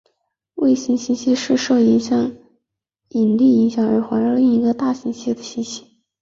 [0.55, 5.99] 卫星星系是受到引力影响而环绕另一个大星系的星系。